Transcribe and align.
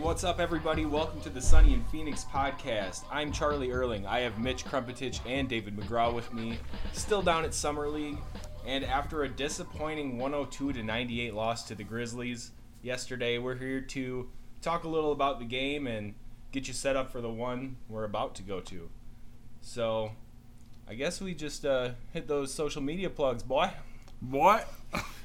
What's 0.00 0.24
up, 0.24 0.40
everybody? 0.40 0.86
Welcome 0.86 1.20
to 1.20 1.28
the 1.28 1.42
Sunny 1.42 1.74
and 1.74 1.86
Phoenix 1.88 2.24
podcast. 2.24 3.04
I'm 3.12 3.30
Charlie 3.30 3.70
Erling. 3.70 4.06
I 4.06 4.20
have 4.20 4.38
Mitch 4.38 4.64
Krumpetich 4.64 5.20
and 5.26 5.46
David 5.46 5.76
McGraw 5.76 6.14
with 6.14 6.32
me, 6.32 6.58
still 6.94 7.20
down 7.20 7.44
at 7.44 7.52
Summer 7.52 7.86
League. 7.86 8.16
And 8.66 8.82
after 8.82 9.24
a 9.24 9.28
disappointing 9.28 10.16
102 10.16 10.72
to 10.72 10.82
98 10.82 11.34
loss 11.34 11.64
to 11.64 11.74
the 11.74 11.84
Grizzlies 11.84 12.52
yesterday, 12.82 13.36
we're 13.36 13.56
here 13.56 13.82
to 13.82 14.30
talk 14.62 14.84
a 14.84 14.88
little 14.88 15.12
about 15.12 15.38
the 15.38 15.44
game 15.44 15.86
and 15.86 16.14
get 16.50 16.66
you 16.66 16.72
set 16.72 16.96
up 16.96 17.12
for 17.12 17.20
the 17.20 17.30
one 17.30 17.76
we're 17.86 18.04
about 18.04 18.34
to 18.36 18.42
go 18.42 18.60
to. 18.60 18.88
So, 19.60 20.12
I 20.88 20.94
guess 20.94 21.20
we 21.20 21.34
just 21.34 21.66
uh, 21.66 21.90
hit 22.14 22.26
those 22.26 22.54
social 22.54 22.80
media 22.80 23.10
plugs, 23.10 23.42
boy. 23.42 23.70
What? 24.20 24.66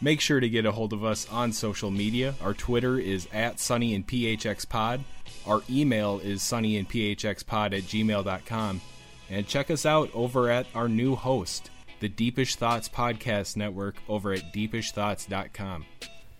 Make 0.00 0.20
sure 0.20 0.40
to 0.40 0.48
get 0.48 0.66
a 0.66 0.72
hold 0.72 0.92
of 0.92 1.04
us 1.04 1.26
on 1.30 1.52
social 1.52 1.90
media. 1.90 2.34
Our 2.42 2.54
Twitter 2.54 2.98
is 2.98 3.28
at 3.32 3.58
Sunny 3.58 3.94
and 3.94 4.06
PHX 4.06 4.68
Pod. 4.68 5.04
Our 5.46 5.62
email 5.70 6.20
is 6.22 6.42
Sunny 6.42 6.76
and 6.76 6.88
PHX 6.88 7.46
Pod 7.46 7.72
at 7.72 7.84
gmail.com. 7.84 8.80
And 9.30 9.46
check 9.46 9.70
us 9.70 9.86
out 9.86 10.10
over 10.14 10.50
at 10.50 10.66
our 10.74 10.88
new 10.88 11.16
host, 11.16 11.70
the 12.00 12.08
Deepish 12.08 12.56
Thoughts 12.56 12.88
Podcast 12.88 13.56
Network, 13.56 13.96
over 14.08 14.32
at 14.32 14.52
deepishthoughts.com. 14.52 15.86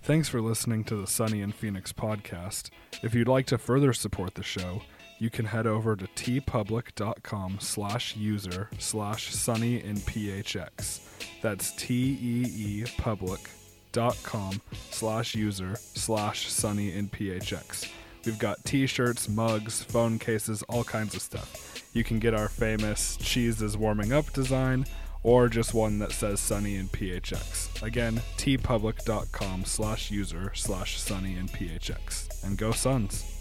Thanks 0.03 0.29
for 0.29 0.41
listening 0.41 0.85
to 0.85 0.95
the 0.97 1.07
Sunny 1.07 1.43
and 1.43 1.53
Phoenix 1.55 1.93
podcast. 1.93 2.71
If 3.03 3.15
you'd 3.15 3.27
like 3.27 3.47
to 3.47 3.59
further 3.59 3.93
support 3.93 4.35
the 4.35 4.45
show, 4.45 4.83
you 5.19 5.31
can 5.31 5.47
head 5.47 5.67
over 5.67 5.97
to 5.97 6.07
teepublic.com 6.07 7.59
slash 7.61 8.17
user 8.17 8.69
slash 8.79 9.35
sunny 9.35 9.83
in 9.83 9.97
phx. 9.97 11.01
That's 11.43 11.73
T-E-E 11.73 12.85
public.com 12.99 14.61
slash 14.91 15.35
user 15.35 15.77
slash 15.77 16.49
sunny 16.49 16.93
in 16.93 17.09
phx. 17.09 17.91
We've 18.25 18.39
got 18.39 18.65
t-shirts, 18.65 19.29
mugs, 19.29 19.83
phone 19.85 20.19
cases, 20.19 20.63
all 20.65 20.85
kinds 20.85 21.15
of 21.15 21.23
stuff. 21.23 21.91
You 21.95 22.03
can 22.05 22.19
get 22.19 22.35
our 22.35 22.49
famous 22.49 23.17
cheese 23.17 23.63
is 23.63 23.77
warming 23.77 24.13
up 24.13 24.33
design 24.33 24.85
or 25.23 25.49
just 25.49 25.75
one 25.75 25.99
that 26.01 26.13
says 26.13 26.41
sunny 26.41 26.77
in 26.77 26.89
phx. 26.89 27.83
Again, 27.83 28.21
teepublic.com 28.37 29.65
slash 29.65 30.11
user 30.11 30.53
slash 30.55 31.01
sunny 31.01 31.37
in 31.37 31.47
phx. 31.47 32.45
And 32.45 32.59
go 32.59 32.73
Suns! 32.73 33.36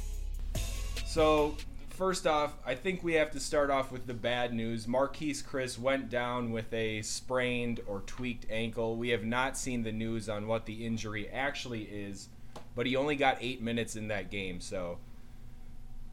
So, 1.16 1.56
first 1.92 2.28
off, 2.28 2.58
I 2.66 2.76
think 2.76 3.02
we 3.02 3.14
have 3.14 3.32
to 3.32 3.40
start 3.40 3.70
off 3.70 3.90
with 3.90 4.06
the 4.06 4.14
bad 4.14 4.54
news. 4.54 4.86
Marquese 4.86 5.42
Chriss 5.46 5.80
went 5.80 6.10
down 6.10 6.52
with 6.52 6.74
a 6.74 7.02
sprained 7.04 7.80
or 7.88 8.02
tweaked 8.02 8.46
ankle. 8.50 8.98
We 8.98 9.12
have 9.12 9.24
not 9.24 9.58
seen 9.58 9.84
the 9.84 9.94
news 9.94 10.28
on 10.28 10.46
what 10.46 10.66
the 10.66 10.86
injury 10.86 11.30
actually 11.30 11.84
is, 11.84 12.28
but 12.76 12.86
he 12.86 12.98
only 12.98 13.16
got 13.16 13.38
eight 13.40 13.62
minutes 13.62 13.96
in 13.96 14.10
that 14.10 14.30
game. 14.30 14.60
So, 14.60 14.98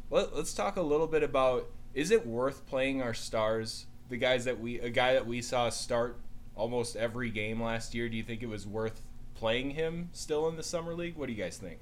let, 0.08 0.32
us 0.34 0.54
talk 0.54 0.76
a 0.76 0.82
little 0.82 1.08
bit 1.08 1.24
about 1.24 1.68
is 1.94 2.12
it 2.12 2.24
worth 2.24 2.64
playing 2.66 3.02
our 3.02 3.12
stars? 3.12 3.86
The 4.08 4.18
guys 4.18 4.44
that 4.44 4.60
we, 4.60 4.78
a 4.78 4.88
guy 4.88 5.14
that 5.14 5.26
we 5.26 5.42
saw 5.42 5.68
start 5.68 6.16
almost 6.54 6.94
every 6.94 7.30
game 7.30 7.60
last 7.60 7.92
year. 7.92 8.08
Do 8.08 8.16
you 8.16 8.22
think 8.22 8.40
it 8.40 8.48
was 8.48 8.68
worth 8.68 9.00
playing 9.34 9.70
him 9.70 10.10
still 10.12 10.48
in 10.48 10.54
the 10.54 10.62
summer 10.62 10.94
league? 10.94 11.16
What 11.16 11.26
do 11.26 11.32
you 11.32 11.42
guys 11.42 11.56
think? 11.56 11.80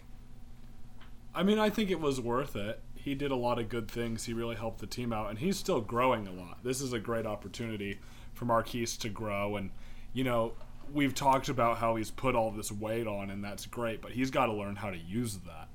I 1.35 1.43
mean, 1.43 1.59
I 1.59 1.69
think 1.69 1.91
it 1.91 2.01
was 2.01 2.19
worth 2.19 2.57
it 2.57 2.81
he 3.03 3.15
did 3.15 3.31
a 3.31 3.37
lot 3.37 3.59
of 3.59 3.69
good 3.69 3.91
things. 3.91 4.25
He 4.25 4.33
really 4.33 4.57
helped 4.57 4.81
the 4.81 4.87
team 4.87 5.13
out, 5.13 5.31
and 5.31 5.39
he's 5.39 5.57
still 5.57 5.81
growing 5.81 6.27
a 6.27 6.33
lot. 6.33 6.63
This 6.63 6.81
is 6.81 6.93
a 6.93 6.99
great 6.99 7.27
opportunity 7.27 7.99
for 8.35 8.45
Marquese 8.45 8.99
to 9.01 9.09
grow. 9.09 9.57
And, 9.57 9.71
you 10.13 10.25
know, 10.25 10.53
we've 10.93 11.15
talked 11.15 11.49
about 11.49 11.79
how 11.79 11.97
he's 11.97 12.11
put 12.11 12.35
all 12.35 12.51
this 12.51 12.71
weight 12.71 13.07
on, 13.07 13.31
and 13.31 13.43
that's 13.43 13.67
great, 13.67 14.03
but 14.03 14.13
he's 14.13 14.31
got 14.31 14.47
to 14.47 14.53
learn 14.53 14.77
how 14.77 14.91
to 14.91 14.99
use 14.99 15.39
that. 15.39 15.69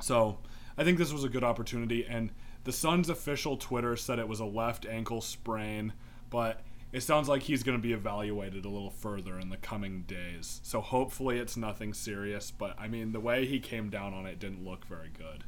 So 0.00 0.38
I 0.76 0.84
think 0.84 0.98
this 0.98 1.12
was 1.12 1.24
a 1.24 1.28
good 1.28 1.44
opportunity. 1.44 2.04
And 2.04 2.30
the 2.64 2.72
Suns' 2.72 3.08
official 3.08 3.56
Twitter 3.56 3.96
said 3.96 4.18
it 4.18 4.28
was 4.28 4.40
a 4.40 4.44
left 4.44 4.86
ankle 4.86 5.20
sprain, 5.20 5.92
but 6.30 6.60
it 6.92 7.02
sounds 7.02 7.28
like 7.28 7.42
he's 7.42 7.62
going 7.62 7.76
to 7.76 7.82
be 7.82 7.92
evaluated 7.92 8.64
a 8.64 8.68
little 8.68 8.90
further 8.90 9.38
in 9.38 9.50
the 9.50 9.56
coming 9.56 10.02
days. 10.02 10.60
So 10.62 10.80
hopefully 10.80 11.38
it's 11.38 11.56
nothing 11.56 11.92
serious, 11.92 12.50
but 12.50 12.78
I 12.78 12.86
mean, 12.86 13.12
the 13.12 13.20
way 13.20 13.46
he 13.46 13.58
came 13.60 13.90
down 13.90 14.14
on 14.14 14.26
it 14.26 14.38
didn't 14.38 14.64
look 14.64 14.84
very 14.86 15.10
good. 15.16 15.44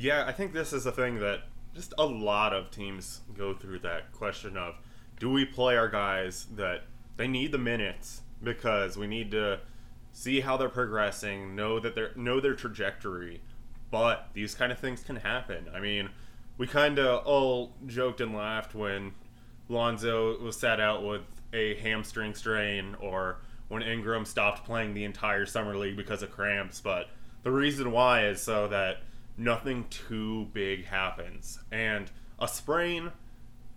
Yeah, 0.00 0.24
I 0.28 0.32
think 0.32 0.52
this 0.52 0.72
is 0.72 0.86
a 0.86 0.92
thing 0.92 1.18
that 1.18 1.40
just 1.74 1.92
a 1.98 2.06
lot 2.06 2.52
of 2.52 2.70
teams 2.70 3.22
go 3.36 3.52
through 3.52 3.80
that 3.80 4.12
question 4.12 4.56
of 4.56 4.76
do 5.18 5.28
we 5.28 5.44
play 5.44 5.76
our 5.76 5.88
guys 5.88 6.46
that 6.54 6.84
they 7.16 7.26
need 7.26 7.50
the 7.50 7.58
minutes 7.58 8.22
because 8.40 8.96
we 8.96 9.08
need 9.08 9.32
to 9.32 9.58
see 10.12 10.38
how 10.38 10.56
they're 10.56 10.68
progressing, 10.68 11.56
know 11.56 11.80
that 11.80 11.96
they're 11.96 12.12
know 12.14 12.38
their 12.38 12.54
trajectory, 12.54 13.42
but 13.90 14.28
these 14.34 14.54
kind 14.54 14.70
of 14.70 14.78
things 14.78 15.02
can 15.02 15.16
happen. 15.16 15.66
I 15.74 15.80
mean, 15.80 16.10
we 16.58 16.68
kind 16.68 17.00
of 17.00 17.26
all 17.26 17.74
joked 17.86 18.20
and 18.20 18.36
laughed 18.36 18.76
when 18.76 19.14
Lonzo 19.68 20.38
was 20.38 20.56
sat 20.56 20.80
out 20.80 21.04
with 21.04 21.22
a 21.52 21.74
hamstring 21.80 22.34
strain 22.34 22.94
or 23.00 23.38
when 23.66 23.82
Ingram 23.82 24.26
stopped 24.26 24.64
playing 24.64 24.94
the 24.94 25.02
entire 25.02 25.44
summer 25.44 25.76
league 25.76 25.96
because 25.96 26.22
of 26.22 26.30
cramps, 26.30 26.80
but 26.80 27.08
the 27.42 27.50
reason 27.50 27.90
why 27.90 28.28
is 28.28 28.40
so 28.40 28.68
that 28.68 28.98
nothing 29.38 29.86
too 29.88 30.46
big 30.52 30.84
happens. 30.84 31.58
And 31.70 32.10
a 32.38 32.48
sprain, 32.48 33.12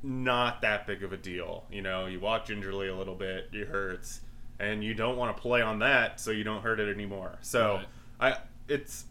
not 0.03 0.61
that 0.61 0.87
big 0.87 1.03
of 1.03 1.13
a 1.13 1.17
deal. 1.17 1.65
You 1.71 1.81
know, 1.81 2.07
you 2.07 2.19
walk 2.19 2.45
gingerly 2.45 2.87
a 2.87 2.95
little 2.95 3.15
bit, 3.15 3.49
it 3.53 3.67
hurts, 3.67 4.21
and 4.59 4.83
you 4.83 4.93
don't 4.93 5.17
want 5.17 5.35
to 5.35 5.41
play 5.41 5.61
on 5.61 5.79
that 5.79 6.19
so 6.19 6.31
you 6.31 6.43
don't 6.43 6.61
hurt 6.61 6.79
it 6.79 6.93
anymore. 6.93 7.37
So 7.41 7.81
right. 8.19 8.33
I 8.33 8.37
it's 8.67 9.05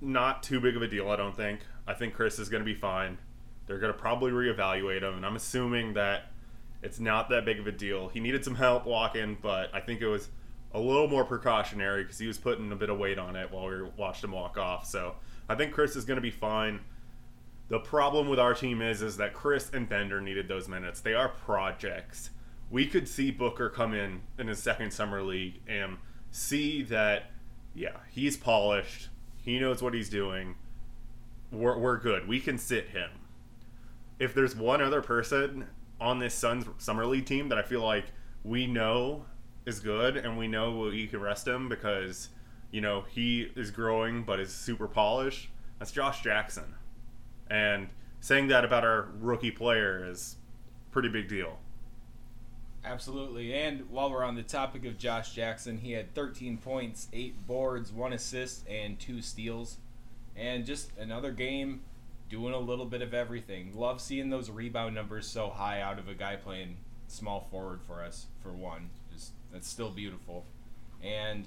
not 0.00 0.42
too 0.42 0.60
big 0.60 0.76
of 0.76 0.82
a 0.82 0.88
deal, 0.88 1.10
I 1.10 1.16
don't 1.16 1.36
think. 1.36 1.60
I 1.86 1.94
think 1.94 2.14
Chriss 2.14 2.38
is 2.38 2.48
going 2.48 2.62
to 2.62 2.64
be 2.64 2.74
fine. 2.74 3.18
They're 3.66 3.78
going 3.78 3.92
to 3.92 3.98
probably 3.98 4.30
reevaluate 4.30 5.02
him, 5.02 5.14
and 5.14 5.26
I'm 5.26 5.36
assuming 5.36 5.94
that 5.94 6.24
it's 6.82 7.00
not 7.00 7.30
that 7.30 7.44
big 7.44 7.58
of 7.58 7.66
a 7.66 7.72
deal. 7.72 8.08
He 8.08 8.20
needed 8.20 8.44
some 8.44 8.54
help 8.54 8.86
walking, 8.86 9.38
but 9.40 9.74
I 9.74 9.80
think 9.80 10.02
it 10.02 10.06
was 10.06 10.28
a 10.74 10.78
little 10.78 11.08
more 11.08 11.24
precautionary 11.24 12.02
because 12.02 12.18
he 12.18 12.26
was 12.26 12.36
putting 12.36 12.70
a 12.72 12.76
bit 12.76 12.90
of 12.90 12.98
weight 12.98 13.18
on 13.18 13.36
it 13.36 13.50
while 13.50 13.68
we 13.68 13.82
watched 13.96 14.22
him 14.22 14.32
walk 14.32 14.58
off. 14.58 14.86
So 14.86 15.14
I 15.48 15.54
think 15.54 15.74
Chriss 15.74 15.96
is 15.96 16.04
going 16.04 16.16
to 16.16 16.22
be 16.22 16.30
fine. 16.30 16.80
The 17.68 17.78
problem 17.78 18.28
with 18.28 18.38
our 18.38 18.54
team 18.54 18.82
is 18.82 19.02
is 19.02 19.16
that 19.16 19.34
Chriss 19.34 19.72
and 19.72 19.88
Bender 19.88 20.20
needed 20.20 20.48
those 20.48 20.68
minutes. 20.68 21.00
They 21.00 21.14
are 21.14 21.28
projects. 21.28 22.30
We 22.70 22.86
could 22.86 23.08
see 23.08 23.30
Booker 23.30 23.68
come 23.68 23.94
in 23.94 24.22
in 24.38 24.48
his 24.48 24.62
second 24.62 24.92
summer 24.92 25.22
league 25.22 25.60
and 25.66 25.98
see 26.30 26.82
that 26.82 27.30
yeah, 27.74 27.96
he's 28.10 28.36
polished. 28.36 29.08
He 29.42 29.58
knows 29.58 29.82
what 29.82 29.94
he's 29.94 30.08
doing. 30.08 30.54
We're, 31.50 31.76
we're 31.76 31.98
good. 31.98 32.28
We 32.28 32.40
can 32.40 32.56
sit 32.56 32.88
him. 32.88 33.10
If 34.18 34.32
there's 34.32 34.54
one 34.54 34.80
other 34.80 35.02
person 35.02 35.66
on 36.00 36.18
this 36.20 36.34
Suns 36.34 36.66
summer 36.78 37.04
league 37.04 37.26
team 37.26 37.48
that 37.48 37.58
I 37.58 37.62
feel 37.62 37.82
like 37.82 38.06
we 38.44 38.66
know 38.66 39.26
is 39.66 39.80
good 39.80 40.16
and 40.16 40.38
we 40.38 40.46
know 40.46 40.78
we 40.78 41.06
can 41.06 41.20
rest 41.20 41.46
him 41.48 41.68
because 41.68 42.28
you 42.74 42.80
know, 42.80 43.04
he 43.08 43.52
is 43.54 43.70
growing 43.70 44.24
but 44.24 44.40
is 44.40 44.52
super 44.52 44.88
polished. 44.88 45.48
That's 45.78 45.92
Josh 45.92 46.22
Jackson. 46.22 46.74
And 47.48 47.88
saying 48.18 48.48
that 48.48 48.64
about 48.64 48.82
our 48.82 49.10
rookie 49.20 49.52
player 49.52 50.04
is 50.10 50.34
pretty 50.90 51.08
big 51.08 51.28
deal. 51.28 51.60
Absolutely. 52.84 53.54
And 53.54 53.88
while 53.90 54.10
we're 54.10 54.24
on 54.24 54.34
the 54.34 54.42
topic 54.42 54.84
of 54.86 54.98
Josh 54.98 55.34
Jackson, 55.34 55.78
he 55.78 55.92
had 55.92 56.16
13 56.16 56.58
points, 56.58 57.06
8 57.12 57.46
boards, 57.46 57.92
1 57.92 58.12
assist, 58.12 58.66
and 58.66 58.98
2 58.98 59.22
steals. 59.22 59.76
And 60.34 60.66
just 60.66 60.90
another 60.98 61.30
game 61.30 61.82
doing 62.28 62.54
a 62.54 62.58
little 62.58 62.86
bit 62.86 63.02
of 63.02 63.14
everything. 63.14 63.70
Love 63.76 64.00
seeing 64.00 64.30
those 64.30 64.50
rebound 64.50 64.96
numbers 64.96 65.28
so 65.28 65.48
high 65.48 65.80
out 65.80 66.00
of 66.00 66.08
a 66.08 66.14
guy 66.14 66.34
playing 66.34 66.78
small 67.06 67.46
forward 67.52 67.82
for 67.86 68.02
us, 68.02 68.26
for 68.42 68.52
one. 68.52 68.90
Just 69.12 69.30
That's 69.52 69.68
still 69.68 69.90
beautiful. 69.90 70.44
And 71.00 71.46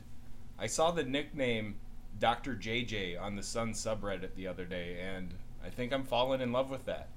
I 0.59 0.67
saw 0.67 0.91
the 0.91 1.03
nickname 1.03 1.75
Dr. 2.19 2.55
JJ 2.55 3.21
on 3.21 3.35
the 3.35 3.43
Sun 3.43 3.73
subreddit 3.73 4.35
the 4.35 4.47
other 4.47 4.65
day, 4.65 4.99
and 4.99 5.33
I 5.63 5.69
think 5.69 5.93
I'm 5.93 6.03
falling 6.03 6.41
in 6.41 6.51
love 6.51 6.69
with 6.69 6.85
that. 6.85 7.09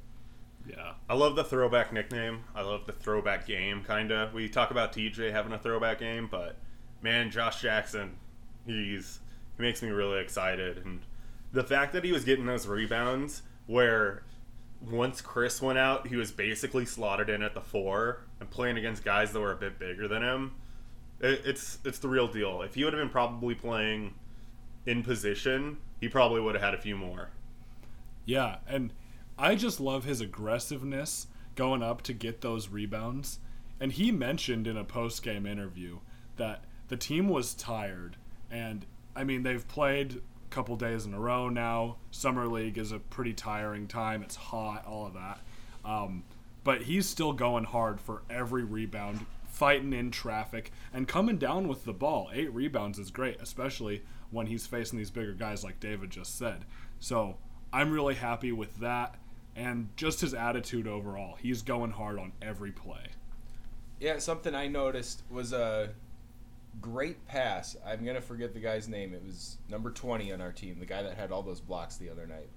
Yeah, 0.69 0.93
I 1.09 1.15
love 1.15 1.37
the 1.37 1.45
throwback 1.45 1.93
nickname. 1.93 2.45
I 2.55 2.61
love 2.61 2.87
the 2.87 2.93
throwback 2.93 3.47
game, 3.47 3.83
kinda. 3.83 4.31
We 4.35 4.49
talk 4.49 4.71
about 4.71 4.93
TJ 4.93 5.33
having 5.33 5.53
a 5.53 5.59
throwback 5.59 5.99
game, 5.99 6.29
but 6.31 6.57
man, 7.01 7.31
Josh 7.31 7.63
Jackson, 7.63 8.17
he's 8.67 9.21
he 9.57 9.63
makes 9.63 9.83
me 9.83 9.89
really 9.89 10.21
excited, 10.21 10.85
and 10.85 11.01
the 11.53 11.65
fact 11.65 11.93
that 11.95 12.05
he 12.05 12.13
was 12.13 12.25
getting 12.25 12.47
those 12.47 12.67
rebounds 12.67 13.43
where 13.67 14.23
once 14.81 15.21
Chriss 15.21 15.61
went 15.61 15.79
out, 15.79 16.07
he 16.07 16.17
was 16.17 16.31
basically 16.31 16.85
slotted 16.85 17.29
in 17.29 17.43
at 17.43 17.55
the 17.55 17.61
four 17.61 18.25
and 18.39 18.49
playing 18.51 18.79
against 18.79 19.05
guys 19.05 19.33
that 19.33 19.41
were 19.41 19.53
a 19.53 19.57
bit 19.57 19.79
bigger 19.79 20.09
than 20.09 20.23
him 20.23 20.53
it's 21.21 21.79
it's 21.85 21.99
the 21.99 22.09
real 22.09 22.29
deal. 22.29 22.63
If 22.63 22.75
he 22.75 22.85
would 22.85 22.93
have 22.93 23.01
been 23.01 23.11
probably 23.11 23.55
playing 23.55 24.15
in 24.87 25.03
position, 25.03 25.79
he 26.01 26.09
probably 26.09 26.41
would 26.41 26.55
have 26.55 26.63
had 26.63 26.75
a 26.75 26.81
few 26.81 26.97
more. 26.97 27.31
Yeah, 28.25 28.57
and 28.67 28.93
I 29.39 29.55
just 29.55 29.81
love 29.81 30.05
his 30.05 30.21
aggressiveness 30.21 31.27
going 31.57 31.83
up 31.83 32.03
to 32.03 32.13
get 32.13 32.41
those 32.41 32.69
rebounds. 32.69 33.39
And 33.79 33.93
he 33.93 34.13
mentioned 34.13 34.67
in 34.67 34.77
a 34.77 34.85
post 34.85 35.23
game 35.23 35.47
interview 35.47 35.99
that 36.37 36.65
the 36.89 36.97
team 36.97 37.29
was 37.29 37.55
tired, 37.55 38.17
and 38.51 38.87
I 39.15 39.25
mean 39.25 39.43
they've 39.43 39.67
played 39.67 40.17
a 40.17 40.51
couple 40.51 40.77
days 40.77 41.07
in 41.07 41.15
a 41.15 41.21
row 41.21 41.49
now. 41.49 41.97
Summer 42.11 42.47
league 42.47 42.79
is 42.79 42.93
a 42.93 42.99
pretty 42.99 43.33
tiring 43.33 43.87
time. 43.87 44.23
It's 44.23 44.37
hot, 44.37 44.87
all 44.87 45.07
of 45.07 45.15
that. 45.15 45.41
Um, 45.85 46.25
but 46.63 46.83
he's 46.83 47.07
still 47.07 47.33
going 47.33 47.65
hard 47.65 48.01
for 48.01 48.23
every 48.29 48.65
rebound, 48.65 49.25
fighting 49.51 49.93
in 49.93 50.11
traffic, 50.11 50.73
and 50.93 51.07
coming 51.09 51.37
down 51.39 51.69
with 51.69 51.85
the 51.85 51.93
ball. 51.93 52.31
Eight 52.33 52.53
rebounds 52.55 52.99
is 52.99 53.11
great, 53.11 53.41
especially 53.41 54.03
when 54.31 54.47
he's 54.47 54.67
facing 54.67 54.99
these 54.99 55.11
bigger 55.11 55.33
guys 55.35 55.65
like 55.65 55.81
David 55.81 56.11
just 56.11 56.39
said. 56.39 56.65
So 57.01 57.37
I'm 57.73 57.91
really 57.91 58.15
happy 58.15 58.53
with 58.53 58.79
that 58.79 59.17
and 59.57 59.89
just 59.97 60.21
his 60.21 60.33
attitude 60.35 60.87
overall. 60.87 61.37
He's 61.41 61.63
going 61.63 61.91
hard 61.91 62.19
on 62.19 62.33
every 62.41 62.71
play. 62.73 63.09
Yeah, 63.99 64.19
something 64.19 64.55
I 64.55 64.69
noticed 64.69 65.23
was 65.31 65.53
a 65.53 65.91
great 66.81 67.27
pass. 67.27 67.77
I'm 67.85 68.05
gonna 68.05 68.21
forget 68.21 68.55
the 68.55 68.61
guy's 68.61 68.89
name. 68.89 69.13
It 69.13 69.23
was 69.25 69.59
number 69.69 69.91
20 69.91 70.33
on 70.33 70.41
our 70.41 70.53
team, 70.53 70.79
the 70.79 70.87
guy 70.87 71.03
that 71.03 71.17
had 71.17 71.33
all 71.33 71.43
those 71.43 71.61
blocks 71.61 71.97
the 71.97 72.09
other 72.09 72.27
night. 72.27 72.49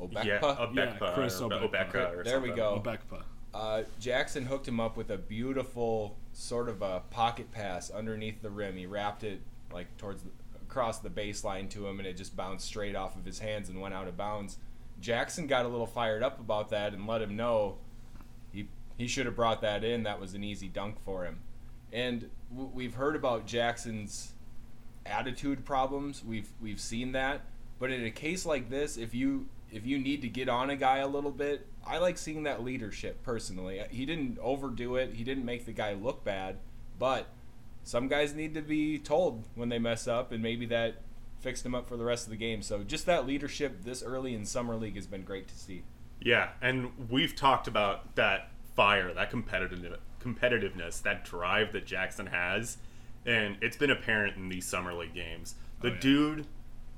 Obekpa. 0.00 0.24
Yeah, 0.24 0.38
Obekpa, 0.40 1.00
Yeah, 1.00 1.14
Chris 1.14 1.40
or 1.40 1.50
Obekpa. 1.50 1.70
Obeka 1.72 2.16
or 2.16 2.24
There 2.24 2.40
we 2.40 2.48
something. 2.50 2.56
go. 2.56 2.82
Obekpa. 2.84 3.22
Uh, 3.54 3.82
Jackson 3.98 4.44
hooked 4.44 4.68
him 4.68 4.80
up 4.80 4.96
with 4.96 5.10
a 5.10 5.16
beautiful 5.16 6.16
sort 6.32 6.68
of 6.68 6.82
a 6.82 7.02
pocket 7.10 7.50
pass 7.52 7.90
underneath 7.90 8.42
the 8.42 8.50
rim. 8.50 8.76
He 8.76 8.86
wrapped 8.86 9.24
it 9.24 9.40
like 9.72 9.96
towards 9.96 10.22
the, 10.22 10.30
across 10.60 10.98
the 10.98 11.08
baseline 11.08 11.70
to 11.70 11.86
him, 11.86 11.98
and 11.98 12.06
it 12.06 12.16
just 12.16 12.36
bounced 12.36 12.66
straight 12.66 12.94
off 12.94 13.16
of 13.16 13.24
his 13.24 13.38
hands 13.38 13.68
and 13.68 13.80
went 13.80 13.94
out 13.94 14.08
of 14.08 14.16
bounds. 14.16 14.58
Jackson 15.00 15.46
got 15.46 15.64
a 15.64 15.68
little 15.68 15.86
fired 15.86 16.22
up 16.22 16.40
about 16.40 16.70
that 16.70 16.92
and 16.92 17.06
let 17.06 17.22
him 17.22 17.36
know 17.36 17.78
he 18.52 18.68
he 18.96 19.06
should 19.06 19.26
have 19.26 19.36
brought 19.36 19.60
that 19.62 19.84
in. 19.84 20.02
That 20.02 20.20
was 20.20 20.34
an 20.34 20.44
easy 20.44 20.68
dunk 20.68 21.02
for 21.04 21.24
him. 21.24 21.40
And 21.92 22.30
w- 22.50 22.70
we've 22.74 22.94
heard 22.94 23.16
about 23.16 23.46
Jackson's 23.46 24.32
attitude 25.04 25.64
problems. 25.64 26.24
We've 26.24 26.48
we've 26.60 26.80
seen 26.80 27.12
that. 27.12 27.42
But 27.78 27.90
in 27.90 28.04
a 28.04 28.10
case 28.10 28.46
like 28.46 28.70
this, 28.70 28.96
if 28.96 29.14
you 29.14 29.46
if 29.76 29.86
you 29.86 29.98
need 29.98 30.22
to 30.22 30.28
get 30.28 30.48
on 30.48 30.70
a 30.70 30.76
guy 30.76 30.98
a 30.98 31.06
little 31.06 31.30
bit, 31.30 31.66
I 31.86 31.98
like 31.98 32.18
seeing 32.18 32.42
that 32.44 32.64
leadership 32.64 33.22
personally. 33.22 33.80
He 33.90 34.06
didn't 34.06 34.38
overdo 34.40 34.96
it. 34.96 35.14
He 35.14 35.22
didn't 35.24 35.44
make 35.44 35.66
the 35.66 35.72
guy 35.72 35.92
look 35.94 36.24
bad, 36.24 36.56
but 36.98 37.26
some 37.84 38.08
guys 38.08 38.34
need 38.34 38.54
to 38.54 38.62
be 38.62 38.98
told 38.98 39.44
when 39.54 39.68
they 39.68 39.78
mess 39.78 40.08
up 40.08 40.32
and 40.32 40.42
maybe 40.42 40.66
that 40.66 40.96
fixed 41.40 41.64
him 41.64 41.74
up 41.74 41.86
for 41.88 41.96
the 41.96 42.04
rest 42.04 42.24
of 42.26 42.30
the 42.30 42.36
game. 42.36 42.62
So 42.62 42.82
just 42.82 43.06
that 43.06 43.26
leadership 43.26 43.84
this 43.84 44.02
early 44.02 44.34
in 44.34 44.44
summer 44.44 44.74
league 44.74 44.96
has 44.96 45.06
been 45.06 45.22
great 45.22 45.46
to 45.48 45.54
see. 45.56 45.82
Yeah, 46.20 46.48
and 46.62 46.90
we've 47.10 47.36
talked 47.36 47.68
about 47.68 48.16
that 48.16 48.48
fire, 48.74 49.12
that 49.14 49.30
competitive 49.30 49.98
competitiveness, 50.20 51.02
that 51.02 51.24
drive 51.24 51.72
that 51.74 51.86
Jackson 51.86 52.26
has, 52.26 52.78
and 53.24 53.56
it's 53.60 53.76
been 53.76 53.90
apparent 53.90 54.36
in 54.36 54.48
these 54.48 54.66
summer 54.66 54.92
league 54.94 55.14
games. 55.14 55.54
The 55.82 55.88
Oh, 55.88 55.92
yeah. 55.92 55.98
dude 56.00 56.46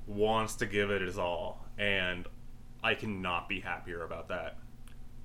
wants 0.07 0.55
to 0.57 0.67
give 0.67 0.91
it 0.91 1.03
his 1.03 1.19
all, 1.19 1.67
and 1.77 2.27
I 2.83 2.95
cannot 2.95 3.49
be 3.49 3.61
happier 3.61 4.03
about 4.05 4.29
that. 4.29 4.59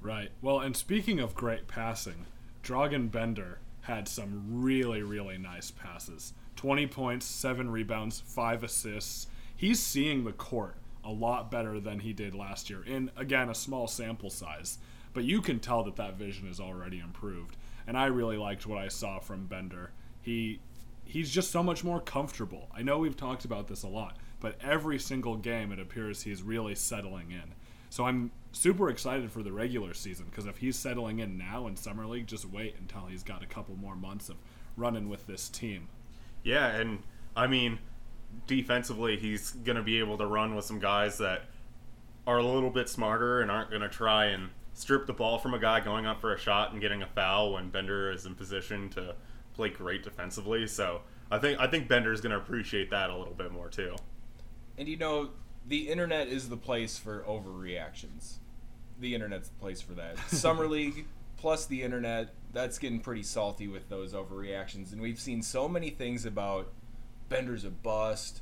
Right. 0.01 0.29
Well, 0.41 0.59
and 0.59 0.75
speaking 0.75 1.19
of 1.19 1.35
great 1.35 1.67
passing, 1.67 2.25
Dragan 2.63 3.11
Bender 3.11 3.59
had 3.81 4.07
some 4.07 4.63
really, 4.63 5.03
really 5.03 5.37
nice 5.37 5.71
passes. 5.71 6.33
20 6.55 6.87
points, 6.87 7.25
7 7.25 7.69
rebounds, 7.69 8.21
5 8.21 8.63
assists. 8.63 9.27
He's 9.55 9.79
seeing 9.79 10.23
the 10.23 10.31
court 10.31 10.75
a 11.03 11.11
lot 11.11 11.51
better 11.51 11.79
than 11.79 11.99
he 11.99 12.13
did 12.13 12.33
last 12.33 12.69
year 12.69 12.83
in, 12.85 13.11
again, 13.15 13.49
a 13.49 13.55
small 13.55 13.87
sample 13.87 14.29
size. 14.29 14.77
But 15.13 15.25
you 15.25 15.41
can 15.41 15.59
tell 15.59 15.83
that 15.83 15.97
that 15.97 16.17
vision 16.17 16.47
is 16.47 16.59
already 16.59 16.99
improved. 16.99 17.57
And 17.85 17.97
I 17.97 18.05
really 18.05 18.37
liked 18.37 18.65
what 18.65 18.77
I 18.77 18.87
saw 18.87 19.19
from 19.19 19.45
Bender. 19.45 19.91
He 20.21 20.59
he's 21.05 21.29
just 21.29 21.51
so 21.51 21.61
much 21.61 21.83
more 21.83 21.99
comfortable. 21.99 22.69
I 22.73 22.81
know 22.81 22.97
we've 22.97 23.17
talked 23.17 23.45
about 23.45 23.67
this 23.67 23.83
a 23.83 23.87
lot, 23.87 24.17
but 24.43 24.57
every 24.61 24.99
single 24.99 25.37
game 25.37 25.71
it 25.71 25.79
appears 25.79 26.23
he's 26.23 26.43
really 26.43 26.75
settling 26.75 27.31
in. 27.31 27.55
So 27.89 28.03
I'm 28.03 28.29
super 28.51 28.89
excited 28.89 29.31
for 29.31 29.41
the 29.41 29.53
regular 29.53 29.93
season 29.93 30.25
because 30.29 30.45
if 30.45 30.57
he's 30.57 30.75
settling 30.75 31.19
in 31.19 31.37
now 31.37 31.65
in 31.65 31.77
summer 31.77 32.05
league, 32.05 32.27
just 32.27 32.43
wait 32.43 32.75
until 32.77 33.05
he's 33.05 33.23
got 33.23 33.41
a 33.41 33.45
couple 33.45 33.77
more 33.77 33.95
months 33.95 34.27
of 34.27 34.35
running 34.75 35.07
with 35.07 35.27
this 35.27 35.47
team. 35.47 35.87
Yeah, 36.43 36.67
and 36.67 37.03
I 37.37 37.47
mean, 37.47 37.79
defensively, 38.45 39.15
he's 39.15 39.51
going 39.51 39.77
to 39.77 39.81
be 39.81 39.99
able 39.99 40.17
to 40.17 40.25
run 40.25 40.55
with 40.55 40.65
some 40.65 40.79
guys 40.79 41.19
that 41.19 41.43
are 42.27 42.37
a 42.37 42.43
little 42.43 42.69
bit 42.69 42.89
smarter 42.89 43.39
and 43.39 43.49
aren't 43.49 43.69
going 43.69 43.81
to 43.81 43.87
try 43.87 44.25
and 44.25 44.49
strip 44.73 45.07
the 45.07 45.13
ball 45.13 45.37
from 45.37 45.53
a 45.53 45.59
guy 45.59 45.79
going 45.79 46.05
up 46.05 46.19
for 46.19 46.33
a 46.33 46.37
shot 46.37 46.73
and 46.73 46.81
getting 46.81 47.01
a 47.01 47.07
foul 47.07 47.53
when 47.53 47.69
Bender 47.69 48.11
is 48.11 48.25
in 48.25 48.35
position 48.35 48.89
to 48.89 49.15
play 49.53 49.69
great 49.69 50.03
defensively. 50.03 50.67
So 50.67 50.99
I 51.31 51.37
think 51.37 51.61
I 51.61 51.67
think 51.67 51.87
Bender's 51.87 52.19
going 52.19 52.31
to 52.31 52.37
appreciate 52.37 52.89
that 52.89 53.09
a 53.09 53.15
little 53.15 53.35
bit 53.35 53.53
more 53.53 53.69
too. 53.69 53.95
And 54.77 54.87
you 54.87 54.97
know, 54.97 55.29
the 55.67 55.89
internet 55.89 56.27
is 56.27 56.49
the 56.49 56.57
place 56.57 56.97
for 56.97 57.23
overreactions. 57.27 58.35
The 58.99 59.15
internet's 59.15 59.49
the 59.49 59.59
place 59.59 59.81
for 59.81 59.93
that. 59.93 60.17
Summer 60.29 60.67
League 60.67 61.05
plus 61.43 61.65
the 61.65 61.83
internet, 61.83 62.33
that's 62.53 62.79
getting 62.79 63.01
pretty 63.01 63.21
salty 63.21 63.67
with 63.67 63.89
those 63.89 64.13
overreactions. 64.13 64.93
And 64.93 65.01
we've 65.01 65.19
seen 65.19 65.41
so 65.41 65.67
many 65.67 65.89
things 65.89 66.25
about 66.25 66.71
Bender's 67.27 67.65
a 67.65 67.69
bust. 67.69 68.39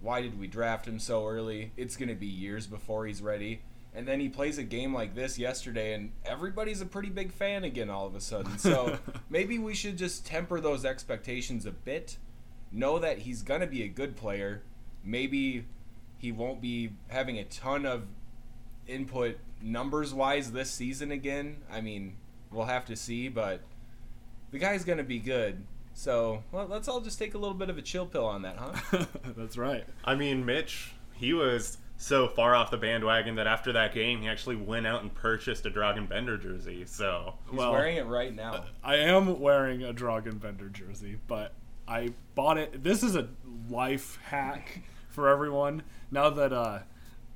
Why 0.00 0.22
did 0.22 0.40
we 0.40 0.46
draft 0.46 0.88
him 0.88 0.98
so 0.98 1.28
early? 1.28 1.72
It's 1.76 1.94
going 1.94 2.08
to 2.08 2.14
be 2.14 2.26
years 2.26 2.66
before 2.66 3.04
he's 3.04 3.20
ready. 3.20 3.60
And 3.94 4.08
then 4.08 4.18
he 4.18 4.30
plays 4.30 4.56
a 4.56 4.62
game 4.62 4.94
like 4.94 5.14
this 5.14 5.38
yesterday, 5.38 5.92
and 5.92 6.12
everybody's 6.24 6.80
a 6.80 6.86
pretty 6.86 7.10
big 7.10 7.30
fan 7.30 7.64
again 7.64 7.90
all 7.90 8.06
of 8.06 8.14
a 8.14 8.20
sudden. 8.22 8.56
So 8.56 8.98
maybe 9.28 9.58
we 9.58 9.74
should 9.74 9.98
just 9.98 10.24
temper 10.24 10.58
those 10.58 10.86
expectations 10.86 11.66
a 11.66 11.72
bit. 11.72 12.16
Know 12.72 12.98
that 12.98 13.18
he's 13.18 13.42
going 13.42 13.60
to 13.60 13.66
be 13.66 13.82
a 13.82 13.88
good 13.88 14.16
player. 14.16 14.62
Maybe 15.04 15.64
he 16.18 16.32
won't 16.32 16.60
be 16.60 16.92
having 17.08 17.38
a 17.38 17.44
ton 17.44 17.84
of 17.86 18.04
input 18.86 19.36
numbers 19.60 20.12
wise 20.14 20.52
this 20.52 20.70
season 20.70 21.10
again. 21.10 21.58
I 21.70 21.80
mean, 21.80 22.16
we'll 22.50 22.66
have 22.66 22.84
to 22.86 22.96
see, 22.96 23.28
but 23.28 23.60
the 24.50 24.58
guy's 24.58 24.84
going 24.84 24.98
to 24.98 25.04
be 25.04 25.18
good. 25.18 25.64
So, 25.94 26.42
well, 26.52 26.66
let's 26.66 26.88
all 26.88 27.00
just 27.00 27.18
take 27.18 27.34
a 27.34 27.38
little 27.38 27.54
bit 27.54 27.68
of 27.70 27.76
a 27.78 27.82
chill 27.82 28.06
pill 28.06 28.24
on 28.24 28.42
that, 28.42 28.56
huh? 28.56 29.04
That's 29.36 29.56
right. 29.58 29.84
I 30.04 30.14
mean, 30.14 30.44
Mitch, 30.46 30.92
he 31.12 31.32
was 31.34 31.76
so 31.98 32.28
far 32.28 32.54
off 32.54 32.70
the 32.70 32.78
bandwagon 32.78 33.34
that 33.36 33.46
after 33.46 33.72
that 33.74 33.94
game, 33.94 34.22
he 34.22 34.28
actually 34.28 34.56
went 34.56 34.86
out 34.86 35.02
and 35.02 35.14
purchased 35.14 35.66
a 35.66 35.70
Dragan 35.70 36.08
Bender 36.08 36.36
jersey. 36.38 36.84
So 36.86 37.34
He's 37.50 37.58
Well- 37.58 37.72
wearing 37.72 37.96
it 37.96 38.06
right 38.06 38.34
now. 38.34 38.64
I 38.82 38.96
am 38.96 39.38
wearing 39.38 39.82
a 39.84 39.92
Dragan 39.92 40.40
Bender 40.40 40.68
jersey, 40.68 41.18
but 41.26 41.52
I 41.86 42.10
bought 42.34 42.58
it. 42.58 42.82
This 42.82 43.02
is 43.02 43.16
a 43.16 43.28
life 43.68 44.18
hack 44.24 44.82
for 45.08 45.28
everyone. 45.28 45.82
Now 46.10 46.30
that 46.30 46.52
uh, 46.52 46.80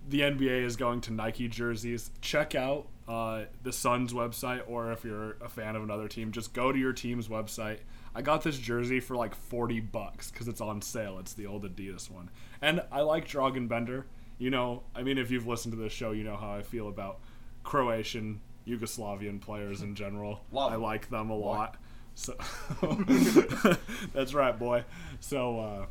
the 0.09 0.21
NBA 0.21 0.65
is 0.65 0.77
going 0.77 1.01
to 1.03 1.13
Nike 1.13 1.49
jerseys, 1.49 2.11
check 2.21 2.55
out 2.55 2.87
uh, 3.09 3.45
the 3.63 3.73
Suns 3.73 4.13
website, 4.13 4.63
or 4.67 4.93
if 4.93 5.05
you're 5.05 5.37
a 5.41 5.49
fan 5.49 5.77
of 5.77 5.83
another 5.83 6.09
team, 6.09 6.33
just 6.33 6.53
go 6.53 6.73
to 6.73 6.79
your 6.79 6.93
team's 6.93 7.29
website. 7.29 7.79
I 8.15 8.23
got 8.23 8.43
this 8.43 8.59
jersey 8.59 9.01
for 9.01 9.15
like 9.17 9.35
40 9.35 9.81
bucks 9.81 10.31
because 10.31 10.49
it's 10.49 10.61
on 10.61 10.81
sale. 10.81 11.19
It's 11.19 11.35
the 11.35 11.47
old 11.47 11.65
Adidas 11.65 12.11
one. 12.11 12.31
And 12.63 12.83
I 12.91 13.03
like 13.03 13.29
Dragan 13.29 13.69
Bender. 13.69 14.07
You 14.39 14.51
know, 14.51 14.83
I 14.95 15.03
mean, 15.03 15.19
if 15.19 15.31
you've 15.31 15.47
listened 15.47 15.73
to 15.73 15.81
this 15.81 15.93
show, 15.93 16.13
you 16.13 16.25
know 16.25 16.37
how 16.37 16.55
I 16.55 16.63
feel 16.63 16.89
about 16.89 17.21
Croatian, 17.63 18.41
Yugoslavian 18.67 19.41
players 19.41 19.83
in 19.83 19.95
general. 19.95 20.41
Love 20.51 20.73
I 20.73 20.77
like 20.77 21.09
them 21.11 21.31
a 21.31 21.37
lot. 21.37 21.77
So 22.17 22.35
that's 24.15 24.33
right, 24.35 24.59
boy. 24.59 24.85
So 25.21 25.61
uh, 25.61 25.87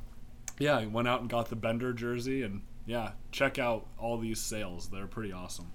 yeah, 0.60 0.77
I 0.79 0.88
went 0.88 1.08
out 1.08 1.22
and 1.22 1.29
got 1.29 1.50
the 1.50 1.55
Bender 1.55 1.94
jersey, 1.94 2.41
and 2.41 2.63
yeah, 2.88 3.12
check 3.32 3.60
out 3.60 3.86
all 4.00 4.17
these 4.17 4.39
sales. 4.41 4.89
They're 4.89 5.05
pretty 5.08 5.32
awesome. 5.32 5.72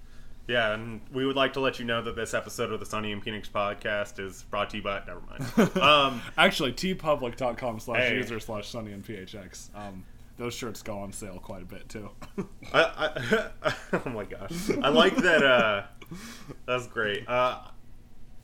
yeah, 0.47 0.73
and 0.73 0.99
we 1.13 1.25
would 1.25 1.37
like 1.37 1.53
to 1.53 1.61
let 1.61 1.79
you 1.79 1.85
know 1.85 2.01
that 2.01 2.17
this 2.17 2.33
episode 2.33 2.71
of 2.73 2.81
the 2.81 2.85
Sunny 2.85 3.13
and 3.13 3.23
Phoenix 3.23 3.47
podcast 3.47 4.19
is 4.19 4.43
brought 4.43 4.69
to 4.71 4.77
you 4.77 4.83
by. 4.83 5.01
Never 5.07 5.21
mind. 5.21 5.71
Um, 5.81 6.21
Actually, 6.37 6.73
teepublic.com 6.73 7.79
slash 7.79 8.11
user 8.11 8.39
slash 8.41 8.67
sunny 8.67 8.91
and 8.91 9.05
phx. 9.05 9.69
Um, 9.73 10.03
those 10.37 10.53
shirts 10.53 10.81
go 10.81 10.97
on 10.99 11.13
sale 11.13 11.39
quite 11.41 11.61
a 11.61 11.65
bit 11.65 11.87
too. 11.87 12.09
I, 12.73 13.09
I, 13.63 13.73
oh 14.05 14.09
my 14.09 14.25
gosh, 14.25 14.69
I 14.81 14.89
like 14.89 15.15
that. 15.15 15.43
Uh, 15.43 15.83
that's 16.65 16.87
great. 16.87 17.27
Uh, 17.27 17.59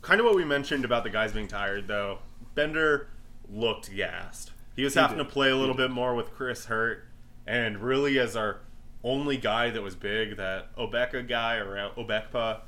kind 0.07 0.21
of 0.21 0.25
what 0.25 0.35
we 0.35 0.45
mentioned 0.45 0.85
about 0.85 1.03
the 1.03 1.09
guys 1.09 1.33
being 1.33 1.49
tired, 1.49 1.85
though. 1.89 2.19
Bender 2.55 3.09
looked 3.51 3.93
gassed. 3.93 4.51
He 4.73 4.83
was 4.85 4.93
He 4.93 4.99
having 5.01 5.17
did. 5.17 5.25
to 5.25 5.29
play 5.29 5.49
a 5.49 5.55
little 5.57 5.75
bit 5.75 5.91
more 5.91 6.15
with 6.15 6.33
Chriss 6.33 6.67
Hurt, 6.67 7.03
and 7.45 7.79
really 7.79 8.17
as 8.17 8.33
our 8.37 8.61
only 9.03 9.35
guy 9.35 9.69
that 9.69 9.81
was 9.81 9.95
big, 9.95 10.37
that 10.37 10.73
Obeka 10.77 11.27
guy 11.27 11.57
or 11.57 11.91
Obekpa, 11.97 12.61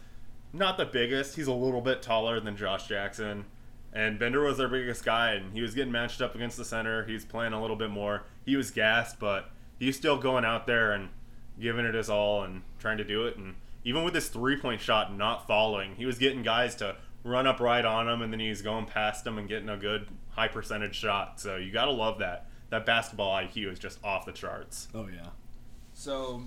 not 0.52 0.78
the 0.78 0.86
biggest. 0.86 1.38
He's 1.38 1.48
a 1.48 1.54
little 1.54 1.80
bit 1.80 2.02
taller 2.02 2.42
than 2.42 2.58
Josh 2.58 2.88
Jackson. 2.88 3.46
And 3.94 4.20
Bender 4.20 4.42
was 4.42 4.58
their 4.58 4.68
biggest 4.68 5.06
guy, 5.06 5.32
and 5.32 5.54
he 5.54 5.62
was 5.62 5.74
getting 5.74 5.92
matched 5.94 6.22
up 6.22 6.36
against 6.36 6.58
the 6.58 6.66
center. 6.66 7.06
He's 7.06 7.24
playing 7.24 7.54
a 7.54 7.62
little 7.62 7.78
bit 7.78 7.90
more. 7.90 8.24
He 8.46 8.58
was 8.58 8.70
gassed, 8.70 9.18
but 9.18 9.50
he's 9.80 9.96
still 9.96 10.18
going 10.18 10.44
out 10.44 10.68
there 10.68 10.92
and 10.92 11.10
giving 11.60 11.86
it 11.86 11.96
his 11.96 12.10
all 12.10 12.44
and 12.44 12.64
trying 12.80 12.98
to 12.98 13.04
do 13.06 13.26
it. 13.26 13.38
And 13.38 13.56
even 13.86 14.04
with 14.04 14.14
his 14.14 14.28
three 14.28 14.58
point 14.58 14.82
shot 14.82 15.16
not 15.16 15.48
falling, 15.48 15.96
he 15.96 16.06
was 16.06 16.18
getting 16.20 16.44
guys 16.44 16.76
to 16.76 16.98
run 17.24 17.48
up 17.48 17.60
right 17.60 17.84
on 17.86 18.08
him, 18.08 18.22
and 18.22 18.32
then 18.32 18.40
he's 18.40 18.62
going 18.62 18.86
past 18.86 19.24
them 19.24 19.38
and 19.38 19.48
getting 19.48 19.70
a 19.70 19.78
good 19.78 20.08
high 20.30 20.48
percentage 20.48 20.96
shot. 20.96 21.40
So 21.40 21.56
you 21.58 21.72
gotta 21.72 21.92
love 21.92 22.20
that. 22.20 22.48
That 22.70 22.86
basketball 22.86 23.32
IQ 23.36 23.72
is 23.74 23.80
just 23.80 24.04
off 24.04 24.26
the 24.26 24.32
charts. 24.32 24.88
oh 24.94 25.08
yeah. 25.14 25.30
So, 25.94 26.44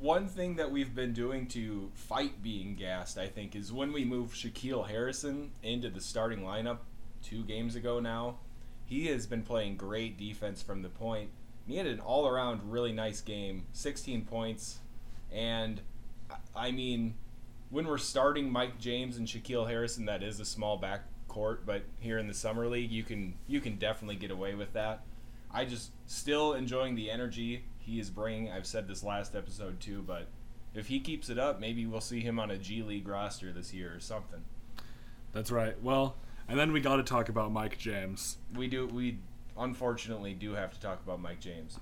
one 0.00 0.26
thing 0.26 0.56
that 0.56 0.70
we've 0.70 0.94
been 0.94 1.12
doing 1.12 1.46
to 1.48 1.90
fight 1.94 2.42
being 2.42 2.74
gassed, 2.76 3.18
I 3.18 3.26
think, 3.26 3.54
is 3.54 3.72
when 3.72 3.92
we 3.92 4.04
move 4.04 4.32
Shaquille 4.32 4.88
Harrison 4.88 5.50
into 5.62 5.90
the 5.90 6.00
starting 6.00 6.40
lineup 6.40 6.78
two 7.22 7.42
games 7.42 7.74
ago 7.76 8.00
now. 8.00 8.36
He 8.86 9.06
has 9.08 9.26
been 9.26 9.42
playing 9.42 9.76
great 9.76 10.16
defense 10.18 10.62
from 10.62 10.82
the 10.82 10.88
point. 10.88 11.30
He 11.66 11.76
had 11.76 11.86
an 11.86 12.00
all 12.00 12.26
around 12.26 12.72
really 12.72 12.92
nice 12.92 13.20
game 13.20 13.66
16 13.72 14.24
points. 14.24 14.78
And, 15.30 15.80
I- 16.30 16.68
I 16.68 16.70
mean, 16.72 17.14
when 17.70 17.86
we're 17.86 17.98
starting 17.98 18.50
Mike 18.50 18.78
James 18.78 19.16
and 19.16 19.26
Shaquille 19.26 19.68
Harrison, 19.68 20.06
that 20.06 20.22
is 20.22 20.40
a 20.40 20.44
small 20.44 20.80
backcourt, 20.80 21.60
but 21.64 21.84
here 21.98 22.18
in 22.18 22.26
the 22.26 22.34
summer 22.34 22.66
league, 22.66 22.90
you 22.90 23.04
can 23.04 23.34
you 23.46 23.60
can 23.60 23.76
definitely 23.76 24.16
get 24.16 24.30
away 24.30 24.54
with 24.54 24.72
that. 24.74 25.04
I 25.52 25.64
just 25.64 25.92
still 26.06 26.52
enjoying 26.52 26.94
the 26.94 27.10
energy 27.10 27.64
he 27.78 27.98
is 27.98 28.10
bringing. 28.10 28.50
I've 28.50 28.66
said 28.66 28.86
this 28.86 29.02
last 29.02 29.34
episode 29.34 29.80
too, 29.80 30.02
but 30.06 30.28
if 30.74 30.86
he 30.86 31.00
keeps 31.00 31.28
it 31.28 31.38
up, 31.38 31.60
maybe 31.60 31.86
we'll 31.86 32.00
see 32.00 32.20
him 32.20 32.38
on 32.38 32.50
a 32.50 32.58
G 32.58 32.82
League 32.82 33.08
roster 33.08 33.52
this 33.52 33.72
year 33.72 33.94
or 33.94 34.00
something. 34.00 34.44
That's 35.32 35.50
right. 35.50 35.80
Well, 35.82 36.16
and 36.48 36.58
then 36.58 36.72
we 36.72 36.80
got 36.80 36.96
to 36.96 37.02
talk 37.02 37.28
about 37.28 37.52
Mike 37.52 37.78
James. 37.78 38.38
We 38.54 38.66
do 38.66 38.86
we 38.86 39.18
unfortunately 39.56 40.34
do 40.34 40.54
have 40.54 40.72
to 40.72 40.80
talk 40.80 41.00
about 41.04 41.20
Mike 41.20 41.40
James. 41.40 41.78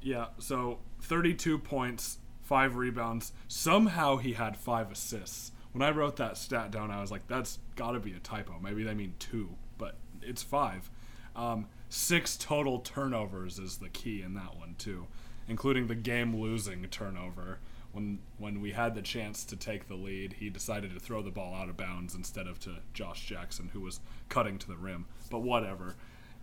Yeah, 0.00 0.26
so 0.38 0.78
32 1.02 1.58
points, 1.58 2.18
5 2.48 2.76
rebounds. 2.76 3.34
Somehow 3.46 4.16
he 4.16 4.32
had 4.32 4.56
5 4.56 4.92
assists. 4.92 5.52
When 5.72 5.82
I 5.82 5.90
wrote 5.90 6.16
that 6.16 6.38
stat 6.38 6.70
down, 6.70 6.90
I 6.90 7.02
was 7.02 7.10
like, 7.10 7.28
that's 7.28 7.58
got 7.76 7.90
to 7.90 8.00
be 8.00 8.14
a 8.14 8.18
typo. 8.18 8.58
Maybe 8.58 8.82
they 8.82 8.94
mean 8.94 9.12
2, 9.18 9.50
but 9.76 9.96
it's 10.22 10.42
5. 10.42 10.90
Um, 11.36 11.66
6 11.90 12.38
total 12.38 12.78
turnovers 12.78 13.58
is 13.58 13.76
the 13.76 13.90
key 13.90 14.22
in 14.22 14.32
that 14.32 14.56
one, 14.56 14.76
too, 14.78 15.06
including 15.46 15.88
the 15.88 15.94
game 15.94 16.40
losing 16.40 16.86
turnover. 16.86 17.58
When, 17.92 18.20
when 18.38 18.62
we 18.62 18.72
had 18.72 18.94
the 18.94 19.02
chance 19.02 19.44
to 19.44 19.56
take 19.56 19.86
the 19.86 19.94
lead, 19.94 20.32
he 20.34 20.48
decided 20.48 20.94
to 20.94 21.00
throw 21.00 21.20
the 21.20 21.30
ball 21.30 21.54
out 21.54 21.68
of 21.68 21.76
bounds 21.76 22.14
instead 22.14 22.46
of 22.46 22.58
to 22.60 22.76
Josh 22.94 23.26
Jackson, 23.26 23.68
who 23.74 23.80
was 23.82 24.00
cutting 24.30 24.56
to 24.58 24.68
the 24.68 24.76
rim. 24.76 25.04
But 25.30 25.40
whatever. 25.40 25.96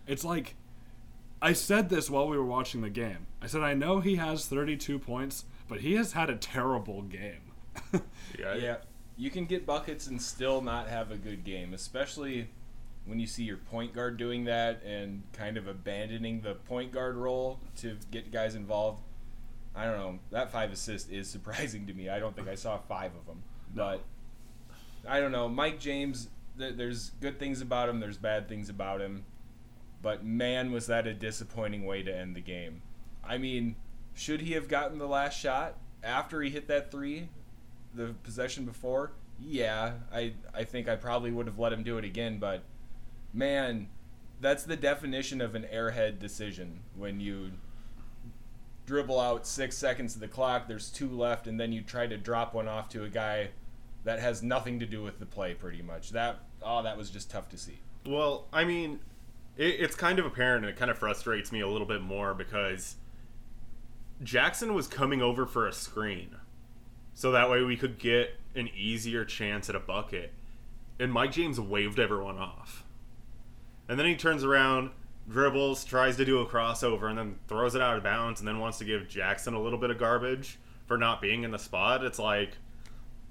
It's 0.06 0.24
like 0.24 0.54
I 1.42 1.52
said 1.52 1.88
this 1.88 2.08
while 2.08 2.28
we 2.28 2.38
were 2.38 2.44
watching 2.44 2.82
the 2.82 2.90
game. 2.90 3.26
I 3.42 3.48
said 3.48 3.62
I 3.62 3.74
know 3.74 3.98
he 3.98 4.16
has 4.16 4.46
32 4.46 5.00
points, 5.00 5.44
but 5.68 5.80
he 5.80 5.94
has 5.94 6.12
had 6.12 6.30
a 6.30 6.36
terrible 6.36 7.02
game. 7.02 7.52
Yeah. 8.38 8.54
Yeah, 8.54 8.76
you 9.16 9.30
can 9.30 9.46
get 9.46 9.64
buckets 9.64 10.06
and 10.06 10.20
still 10.20 10.60
not 10.60 10.88
have 10.88 11.10
a 11.10 11.16
good 11.16 11.44
game, 11.44 11.72
especially 11.72 12.48
when 13.06 13.18
you 13.18 13.26
see 13.26 13.44
your 13.44 13.56
point 13.56 13.94
guard 13.94 14.16
doing 14.18 14.44
that 14.44 14.82
and 14.82 15.22
kind 15.32 15.56
of 15.56 15.66
abandoning 15.68 16.40
the 16.42 16.54
point 16.54 16.92
guard 16.92 17.16
role 17.16 17.60
to 17.76 17.96
get 18.10 18.30
guys 18.32 18.54
involved. 18.54 19.00
I 19.74 19.84
don't 19.84 19.96
know. 19.96 20.18
That 20.30 20.50
five 20.50 20.72
assists 20.72 21.08
is 21.10 21.28
surprising 21.30 21.86
to 21.86 21.94
me. 21.94 22.08
I 22.08 22.18
don't 22.18 22.34
think 22.36 22.48
I 22.48 22.56
saw 22.56 22.78
five 22.78 23.12
of 23.14 23.26
them, 23.26 23.42
but 23.74 24.02
I 25.08 25.20
don't 25.20 25.32
know. 25.32 25.48
Mike 25.48 25.78
James, 25.78 26.28
th- 26.58 26.76
there's 26.76 27.10
good 27.20 27.38
things 27.38 27.60
about 27.60 27.88
him. 27.88 28.00
There's 28.00 28.18
bad 28.18 28.48
things 28.48 28.68
about 28.68 29.00
him, 29.00 29.24
but 30.02 30.24
man, 30.24 30.72
was 30.72 30.86
that 30.88 31.06
a 31.06 31.14
disappointing 31.14 31.86
way 31.86 32.02
to 32.02 32.14
end 32.14 32.34
the 32.36 32.40
game. 32.40 32.82
I 33.24 33.38
mean, 33.38 33.76
should 34.16 34.40
he 34.40 34.54
have 34.54 34.66
gotten 34.66 34.98
the 34.98 35.06
last 35.06 35.38
shot 35.38 35.76
after 36.02 36.42
he 36.42 36.50
hit 36.50 36.66
that 36.66 36.90
three? 36.90 37.28
the 37.96 38.14
possession 38.22 38.64
before, 38.64 39.12
yeah, 39.40 39.92
I 40.12 40.34
I 40.54 40.64
think 40.64 40.88
I 40.88 40.96
probably 40.96 41.30
would 41.30 41.46
have 41.46 41.58
let 41.58 41.72
him 41.72 41.82
do 41.82 41.98
it 41.98 42.04
again, 42.04 42.38
but 42.38 42.62
man, 43.32 43.88
that's 44.40 44.64
the 44.64 44.76
definition 44.76 45.40
of 45.40 45.54
an 45.54 45.66
airhead 45.72 46.18
decision 46.18 46.80
when 46.94 47.20
you 47.20 47.52
dribble 48.84 49.18
out 49.18 49.46
6 49.46 49.76
seconds 49.76 50.14
of 50.14 50.20
the 50.20 50.28
clock, 50.28 50.68
there's 50.68 50.90
2 50.90 51.08
left 51.08 51.48
and 51.48 51.58
then 51.58 51.72
you 51.72 51.80
try 51.80 52.06
to 52.06 52.16
drop 52.16 52.54
one 52.54 52.68
off 52.68 52.88
to 52.90 53.02
a 53.02 53.08
guy 53.08 53.48
that 54.04 54.20
has 54.20 54.42
nothing 54.44 54.78
to 54.78 54.86
do 54.86 55.02
with 55.02 55.18
the 55.18 55.26
play 55.26 55.54
pretty 55.54 55.82
much. 55.82 56.10
That 56.10 56.38
oh, 56.62 56.82
that 56.82 56.96
was 56.96 57.10
just 57.10 57.30
tough 57.30 57.48
to 57.50 57.58
see. 57.58 57.78
Well, 58.06 58.46
I 58.52 58.64
mean, 58.64 59.00
it, 59.56 59.80
it's 59.80 59.96
kind 59.96 60.18
of 60.18 60.26
apparent, 60.26 60.64
and 60.64 60.72
it 60.72 60.78
kind 60.78 60.90
of 60.90 60.98
frustrates 60.98 61.50
me 61.50 61.60
a 61.60 61.68
little 61.68 61.86
bit 61.86 62.00
more 62.00 62.32
because 62.32 62.96
Jackson 64.22 64.74
was 64.74 64.86
coming 64.86 65.20
over 65.20 65.46
for 65.46 65.66
a 65.66 65.72
screen, 65.72 66.36
so 67.14 67.30
that 67.32 67.50
way 67.50 67.62
we 67.62 67.76
could 67.76 67.98
get 67.98 68.36
an 68.54 68.68
easier 68.76 69.24
chance 69.24 69.68
at 69.68 69.74
a 69.74 69.80
bucket, 69.80 70.32
and 70.98 71.12
Mike 71.12 71.32
James 71.32 71.60
waved 71.60 71.98
everyone 71.98 72.38
off, 72.38 72.84
and 73.88 73.98
then 73.98 74.06
he 74.06 74.16
turns 74.16 74.42
around, 74.42 74.90
dribbles, 75.28 75.84
tries 75.84 76.16
to 76.16 76.24
do 76.24 76.38
a 76.40 76.46
crossover, 76.46 77.10
and 77.10 77.18
then 77.18 77.38
throws 77.46 77.74
it 77.74 77.82
out 77.82 77.96
of 77.96 78.02
bounds, 78.02 78.40
and 78.40 78.48
then 78.48 78.58
wants 78.58 78.78
to 78.78 78.84
give 78.84 79.08
Jackson 79.08 79.54
a 79.54 79.60
little 79.60 79.78
bit 79.78 79.90
of 79.90 79.98
garbage 79.98 80.58
for 80.86 80.96
not 80.96 81.20
being 81.20 81.42
in 81.42 81.50
the 81.50 81.58
spot. 81.58 82.04
It's 82.04 82.18
like 82.18 82.52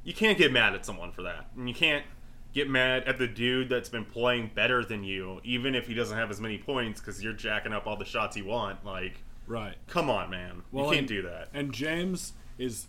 you 0.03 0.13
can't 0.13 0.37
get 0.37 0.51
mad 0.51 0.75
at 0.75 0.85
someone 0.85 1.11
for 1.11 1.23
that, 1.23 1.47
and 1.57 1.67
you 1.67 1.73
can't 1.73 2.05
get 2.53 2.69
mad 2.69 3.03
at 3.03 3.17
the 3.17 3.27
dude 3.27 3.69
that's 3.69 3.89
been 3.89 4.05
playing 4.05 4.51
better 4.53 4.85
than 4.85 5.03
you, 5.03 5.41
even 5.43 5.73
if 5.75 5.87
he 5.87 5.93
doesn't 5.93 6.17
have 6.17 6.29
as 6.29 6.39
many 6.39 6.57
points 6.57 7.01
because 7.01 7.23
you're 7.23 7.33
jacking 7.33 7.73
up 7.73 7.87
all 7.87 7.97
the 7.97 8.05
shots 8.05 8.37
you 8.37 8.45
want. 8.45 8.85
Like, 8.85 9.23
right. 9.47 9.75
come 9.87 10.09
on, 10.09 10.29
man, 10.29 10.63
Well, 10.71 10.85
you 10.85 10.91
can't 10.91 10.99
and- 10.99 11.07
do 11.07 11.21
that. 11.23 11.49
And 11.53 11.73
James 11.73 12.33
is 12.57 12.87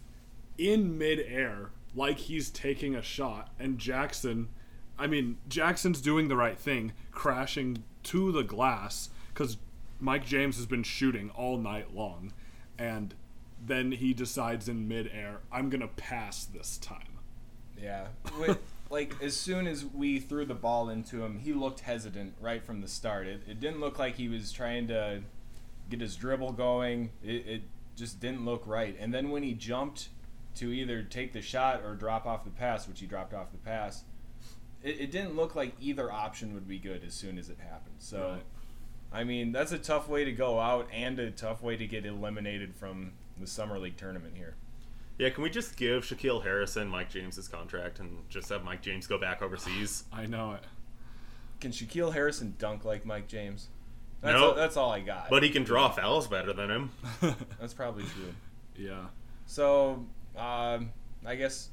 in 0.58 0.96
midair 0.98 1.70
like 1.94 2.18
he's 2.18 2.50
taking 2.50 2.94
a 2.94 3.02
shot, 3.02 3.50
and 3.58 3.78
Jackson, 3.78 4.48
I 4.98 5.06
mean, 5.06 5.38
Jackson's 5.48 6.00
doing 6.00 6.28
the 6.28 6.36
right 6.36 6.58
thing, 6.58 6.92
crashing 7.10 7.84
to 8.04 8.32
the 8.32 8.42
glass 8.44 9.08
because 9.32 9.56
Mike 9.98 10.26
James 10.26 10.56
has 10.56 10.66
been 10.66 10.82
shooting 10.82 11.30
all 11.30 11.56
night 11.58 11.94
long, 11.94 12.32
and 12.78 13.14
then 13.64 13.92
he 13.92 14.12
decides 14.12 14.68
in 14.68 14.86
midair, 14.86 15.40
I'm 15.50 15.70
gonna 15.70 15.88
pass 15.88 16.44
this 16.44 16.76
time. 16.78 17.18
Yeah. 17.82 18.08
With, 18.38 18.58
like, 18.90 19.14
as 19.22 19.34
soon 19.36 19.66
as 19.66 19.84
we 19.84 20.18
threw 20.20 20.44
the 20.44 20.54
ball 20.54 20.88
into 20.90 21.25
him, 21.25 21.38
he 21.38 21.52
looked 21.52 21.80
hesitant 21.80 22.34
right 22.40 22.62
from 22.64 22.80
the 22.82 22.88
start. 22.88 23.26
It, 23.26 23.42
it 23.48 23.58
didn't 23.60 23.80
look 23.80 23.98
like 23.98 24.16
he 24.16 24.28
was 24.28 24.52
trying 24.52 24.86
to 24.88 25.22
get 25.88 26.00
his 26.00 26.16
dribble 26.16 26.52
going. 26.52 27.11
It, 27.23 27.47
it 27.47 27.62
just 27.97 28.21
didn't 28.21 28.45
look 28.45 28.66
right. 28.66 28.97
And 28.99 29.12
then 29.12 29.31
when 29.31 29.43
he 29.43 29.55
jumped 29.55 30.09
to 30.57 30.73
either 30.73 31.02
take 31.02 31.33
the 31.33 31.43
shot 31.43 31.83
or 31.85 31.95
drop 31.95 32.26
off 32.26 32.45
the 32.45 32.50
pass, 32.50 32.88
which 32.88 33.00
he 33.00 33.07
dropped 33.07 33.35
off 33.35 33.50
the 33.52 33.59
pass, 33.59 34.05
it, 34.83 35.00
it 35.00 35.11
didn't 35.11 35.37
look 35.37 35.55
like 35.55 35.75
either 35.81 36.11
option 36.12 36.55
would 36.55 36.69
be 36.69 36.78
good 36.78 37.02
as 37.05 37.14
soon 37.14 37.38
as 37.38 37.49
it 37.49 37.59
happened. 37.59 37.97
So, 37.99 38.33
Right. 38.33 38.43
I 39.12 39.25
mean, 39.25 39.52
that's 39.52 39.73
a 39.73 39.78
tough 39.78 40.09
way 40.09 40.25
to 40.25 40.33
go 40.33 40.59
out 40.59 40.88
and 40.93 41.19
a 41.19 41.31
tough 41.31 41.62
way 41.62 41.76
to 41.76 41.87
get 41.87 42.05
eliminated 42.05 42.75
from 42.75 43.12
the 43.38 43.47
Summer 43.47 43.78
League 43.78 43.97
tournament 43.97 44.35
here. 44.37 44.57
Yeah, 45.19 45.31
can 45.31 45.43
we 45.43 45.49
just 45.49 45.76
give 45.76 46.05
Shaquille 46.05 46.43
Harrison 46.43 46.88
Mike 46.88 47.09
James's 47.09 47.49
contract 47.49 48.00
and 48.00 48.19
just 48.28 48.49
have 48.50 48.64
Mike 48.64 48.83
James 48.83 49.07
go 49.07 49.16
back 49.19 49.40
overseas? 49.40 50.05
I 50.12 50.26
know 50.26 50.52
it. 50.52 50.64
Can 51.61 51.71
Shaquille 51.71 52.12
Harrison 52.12 52.55
dunk 52.59 52.85
like 52.85 53.07
Mike 53.07 53.28
James? 53.28 53.69
That's, 54.23 54.35
No. 54.38 54.49
all, 54.50 54.54
that's 54.54 54.76
all 54.76 54.90
I 54.90 55.00
got. 55.00 55.28
But 55.30 55.42
he 55.42 55.50
can 55.50 55.62
draw 55.64 55.90
fouls 55.90 56.26
better 56.26 56.52
than 56.52 56.70
him. 56.70 56.90
that's 57.61 57.75
probably 57.75 58.04
true. 58.04 58.35
yeah. 58.76 59.06
So, 59.46 60.04
um, 60.37 60.90
I 61.25 61.35
guess 61.37 61.68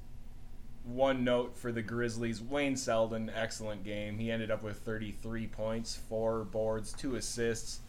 one 0.84 1.24
note 1.24 1.58
for 1.58 1.72
the 1.72 1.82
Grizzlies: 1.82 2.42
Wayne 2.42 2.76
Selden, 2.76 3.32
excellent 3.36 3.84
game. 3.84 4.18
He 4.18 4.32
ended 4.32 4.52
up 4.52 4.62
with 4.64 4.78
33 4.80 5.48
points, 5.48 5.96
four 6.10 6.44
boards, 6.44 6.94
two 6.94 7.16
assists. 7.16 7.80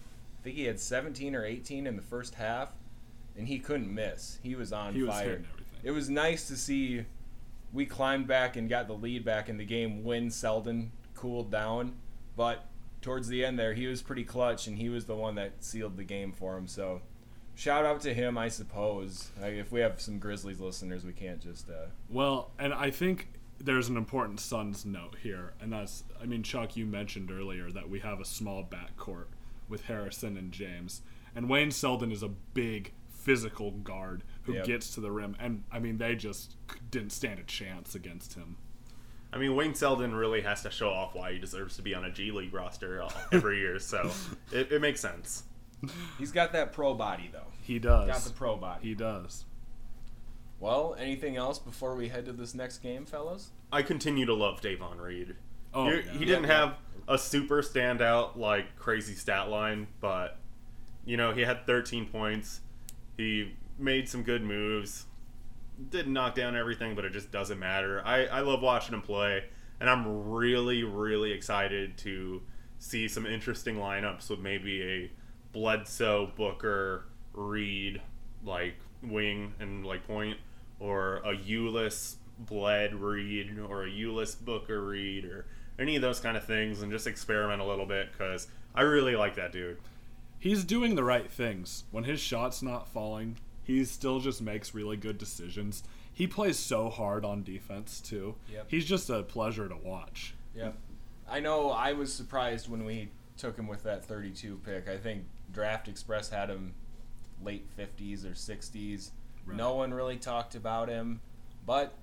I 0.40 0.44
think 0.44 0.56
he 0.56 0.64
had 0.64 0.78
17 0.78 1.34
or 1.34 1.44
18 1.44 1.86
in 1.86 1.96
the 1.96 2.02
first 2.02 2.34
half, 2.36 2.70
and 3.36 3.48
he 3.48 3.58
couldn't 3.58 3.92
miss. 3.92 4.38
He 4.42 4.54
was 4.54 4.72
on 4.72 4.94
He 4.94 5.02
was 5.02 5.10
fire. 5.10 5.24
hitting 5.24 5.46
everything. 5.52 5.80
It 5.82 5.90
was 5.90 6.08
nice 6.08 6.46
to 6.48 6.56
see 6.56 7.04
we 7.72 7.84
climbed 7.86 8.26
back 8.28 8.56
and 8.56 8.68
got 8.68 8.86
the 8.86 8.94
lead 8.94 9.24
back 9.24 9.48
in 9.48 9.56
the 9.56 9.64
game 9.64 10.04
when 10.04 10.30
Selden 10.30 10.92
cooled 11.14 11.50
down, 11.50 11.94
but 12.36 12.64
towards 13.04 13.28
the 13.28 13.44
end 13.44 13.58
there, 13.58 13.74
he 13.74 13.86
was 13.86 14.00
pretty 14.00 14.24
clutch, 14.24 14.66
and 14.66 14.78
he 14.78 14.88
was 14.88 15.04
the 15.04 15.14
one 15.14 15.34
that 15.34 15.62
sealed 15.62 15.96
the 15.98 16.04
game 16.04 16.32
for 16.32 16.56
him. 16.56 16.66
So, 16.66 17.02
shout 17.54 17.84
out 17.84 18.00
to 18.00 18.14
him, 18.14 18.38
I 18.38 18.48
suppose. 18.48 19.30
Like, 19.40 19.52
if 19.52 19.70
we 19.70 19.80
have 19.80 20.00
some 20.00 20.18
Grizzlies 20.18 20.58
listeners, 20.58 21.04
we 21.04 21.12
can't 21.12 21.38
just. 21.40 21.68
Uh, 21.68 21.88
Well, 22.08 22.50
and 22.58 22.72
I 22.72 22.90
think 22.90 23.28
there's 23.60 23.90
an 23.90 23.98
important 23.98 24.40
Suns 24.40 24.86
note 24.86 25.16
here, 25.22 25.52
and 25.60 25.70
that's 25.70 26.04
I 26.20 26.24
mean, 26.24 26.42
Chuck, 26.42 26.76
you 26.76 26.86
mentioned 26.86 27.30
earlier 27.30 27.70
that 27.70 27.88
we 27.90 28.00
have 28.00 28.20
a 28.20 28.24
small 28.24 28.64
backcourt 28.64 29.26
with 29.68 29.84
Harrison 29.84 30.36
and 30.38 30.50
James, 30.50 31.02
and 31.36 31.48
Wayne 31.50 31.70
Selden 31.70 32.10
is 32.10 32.22
a 32.22 32.28
big 32.28 32.92
physical 33.10 33.70
guard 33.70 34.22
who 34.44 34.54
Yep. 34.54 34.64
gets 34.66 34.94
to 34.94 35.00
the 35.00 35.10
rim, 35.10 35.36
and 35.38 35.64
I 35.70 35.78
mean, 35.78 35.98
they 35.98 36.14
just 36.16 36.56
didn't 36.90 37.10
stand 37.10 37.38
a 37.38 37.44
chance 37.44 37.94
against 37.94 38.32
him. 38.34 38.56
I 39.34 39.38
mean, 39.38 39.56
Wayne 39.56 39.74
Selden 39.74 40.14
really 40.14 40.42
has 40.42 40.62
to 40.62 40.70
show 40.70 40.90
off 40.90 41.14
why 41.14 41.32
he 41.32 41.38
deserves 41.38 41.74
to 41.76 41.82
be 41.82 41.92
on 41.94 42.04
a 42.04 42.10
G 42.10 42.30
League 42.30 42.54
roster 42.54 43.04
every 43.32 43.58
year, 43.58 43.78
so 43.80 44.10
it, 44.52 44.70
it 44.70 44.80
makes 44.80 45.00
sense. 45.00 45.42
he's 46.18 46.30
got 46.32 46.52
that 46.52 46.72
pro 46.72 46.94
body 46.94 47.28
though. 47.32 47.40
He 47.62 47.78
does. 47.78 48.06
Got 48.06 48.20
the 48.22 48.30
pro 48.30 48.56
body. 48.56 48.88
he 48.88 48.94
does. 48.94 49.44
Well, 50.60 50.94
anything 50.98 51.36
else 51.36 51.58
before 51.58 51.94
we 51.96 52.08
head 52.08 52.26
to 52.26 52.32
this 52.32 52.54
next 52.54 52.78
game, 52.78 53.04
fellas? 53.06 53.50
I 53.72 53.82
continue 53.82 54.24
to 54.26 54.34
love 54.34 54.60
Davon 54.60 54.98
Reed. 54.98 55.34
Oh, 55.74 55.90
He- 55.90 55.96
yeah. 55.96 56.12
he 56.12 56.24
didn't 56.24 56.44
have 56.44 56.76
a 57.08 57.18
super 57.18 57.60
standout 57.60 58.36
like 58.36 58.76
crazy 58.76 59.14
stat 59.14 59.48
line, 59.48 59.88
but 60.00 60.38
you 61.04 61.16
know 61.16 61.32
he 61.32 61.40
had 61.42 61.66
13 61.66 62.06
points. 62.06 62.60
He 63.16 63.54
made 63.78 64.08
some 64.08 64.22
good 64.22 64.42
moves. 64.42 65.06
Didn't 65.90 66.12
knock 66.12 66.34
down 66.34 66.56
everything, 66.56 66.94
but 66.94 67.04
it 67.04 67.12
just 67.12 67.30
doesn't 67.30 67.58
matter. 67.58 68.02
I, 68.04 68.26
I 68.26 68.40
love 68.40 68.62
watching 68.62 68.94
him 68.94 69.02
play, 69.02 69.44
and 69.80 69.90
I'm 69.90 70.30
really, 70.30 70.84
really 70.84 71.32
excited 71.32 71.98
to 71.98 72.42
see 72.78 73.08
some 73.08 73.26
interesting 73.26 73.76
lineups 73.76 74.30
with 74.30 74.38
maybe 74.38 74.82
a 74.82 75.10
Bledsoe, 75.52 76.32
Booker, 76.36 77.06
Reed, 77.32 78.00
like 78.44 78.76
wing 79.02 79.54
and 79.58 79.84
like 79.84 80.06
point, 80.06 80.38
or 80.78 81.16
a 81.18 81.34
Ulis, 81.36 82.16
Bled, 82.38 82.94
Reed, 82.94 83.58
or 83.58 83.84
a 83.84 83.90
Ulis, 83.90 84.38
Booker, 84.38 84.84
Reed, 84.84 85.24
or 85.24 85.46
any 85.78 85.96
of 85.96 86.02
those 86.02 86.20
kind 86.20 86.36
of 86.36 86.44
things, 86.44 86.82
and 86.82 86.92
just 86.92 87.06
experiment 87.06 87.60
a 87.60 87.64
little 87.64 87.86
bit 87.86 88.12
because 88.12 88.48
I 88.74 88.82
really 88.82 89.16
like 89.16 89.36
that 89.36 89.52
dude. 89.52 89.78
He's 90.38 90.64
doing 90.64 90.94
the 90.94 91.04
right 91.04 91.30
things. 91.30 91.84
When 91.90 92.04
his 92.04 92.20
shot's 92.20 92.62
not 92.62 92.88
falling, 92.88 93.38
he 93.64 93.84
still 93.84 94.20
just 94.20 94.40
makes 94.40 94.74
really 94.74 94.96
good 94.96 95.18
decisions. 95.18 95.82
He 96.12 96.26
plays 96.26 96.58
so 96.58 96.88
hard 96.90 97.24
on 97.24 97.42
defense 97.42 98.00
too. 98.00 98.36
Yep. 98.52 98.66
He's 98.68 98.84
just 98.84 99.10
a 99.10 99.22
pleasure 99.22 99.68
to 99.68 99.76
watch. 99.76 100.34
Yep. 100.54 100.76
I 101.28 101.40
know 101.40 101.70
I 101.70 101.94
was 101.94 102.12
surprised 102.12 102.68
when 102.68 102.84
we 102.84 103.08
took 103.36 103.58
him 103.58 103.66
with 103.66 103.82
that 103.82 104.04
32 104.04 104.60
pick. 104.64 104.88
I 104.88 104.96
think 104.96 105.24
Draft 105.52 105.88
Express 105.88 106.30
had 106.30 106.50
him 106.50 106.74
late 107.42 107.66
50s 107.76 108.24
or 108.24 108.34
60s. 108.34 109.10
Right. 109.46 109.56
No 109.56 109.74
one 109.74 109.92
really 109.92 110.16
talked 110.16 110.54
about 110.54 110.88
him, 110.88 111.20
but 111.66 111.94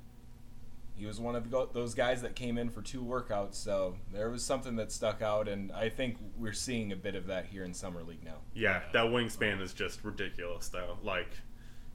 he 0.96 1.06
was 1.06 1.20
one 1.20 1.36
of 1.36 1.50
those 1.74 1.96
guys 1.96 2.22
that 2.22 2.36
came 2.36 2.58
in 2.58 2.70
for 2.70 2.82
two 2.82 3.02
workouts, 3.02 3.56
so 3.56 3.96
there 4.14 4.30
was 4.30 4.44
something 4.44 4.76
that 4.76 4.92
stuck 4.92 5.22
out, 5.22 5.48
and 5.48 5.72
I 5.72 5.90
think 5.90 6.18
we're 6.38 6.54
seeing 6.54 6.92
a 6.92 6.96
bit 6.96 7.16
of 7.16 7.26
that 7.28 7.48
here 7.48 7.64
in 7.64 7.74
Summer 7.74 8.04
League 8.04 8.24
now. 8.24 8.38
Yeah, 8.54 8.82
that 8.94 9.06
wingspan 9.06 9.62
is 9.62 9.74
just 9.74 10.04
ridiculous, 10.04 10.68
though. 10.68 10.98
Like, 11.02 11.30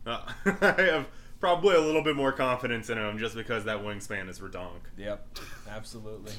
uh, 0.06 0.20
I 0.60 0.82
have 0.82 1.08
probably 1.40 1.75
a 1.76 1.80
little 1.80 2.02
bit 2.02 2.16
more 2.16 2.32
confidence 2.32 2.88
in 2.90 2.98
him 2.98 3.18
just 3.18 3.34
because 3.34 3.64
that 3.64 3.78
wingspan 3.78 4.28
is 4.28 4.38
redonk. 4.40 4.80
Yep, 4.96 5.38
absolutely. 5.70 6.32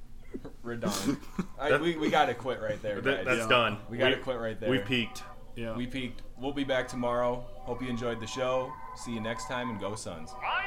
redonk. 0.64 1.18
I, 1.58 1.76
we 1.76 1.96
we 1.96 2.10
got 2.10 2.26
to 2.26 2.34
quit 2.34 2.60
right 2.60 2.80
there, 2.82 2.96
guys. 2.96 3.04
That, 3.04 3.24
that's 3.24 3.38
Yeah. 3.40 3.48
done. 3.48 3.78
We 3.88 3.98
gotta 3.98 4.16
quit 4.18 4.38
right 4.38 4.58
there. 4.58 4.68
We 4.70 4.78
peaked. 4.78 5.22
Yeah. 5.56 5.76
We 5.76 5.86
peaked. 5.86 6.22
We'll 6.38 6.52
be 6.52 6.64
back 6.64 6.88
tomorrow. 6.88 7.44
Hope 7.60 7.80
you 7.80 7.88
enjoyed 7.88 8.20
the 8.20 8.26
show. 8.26 8.72
See 8.96 9.12
you 9.12 9.20
next 9.20 9.46
time 9.46 9.70
and 9.70 9.78
go 9.80 9.94
Suns. 9.94 10.32
Fire! 10.32 10.63